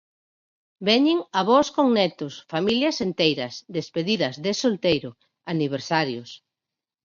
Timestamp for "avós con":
1.41-1.87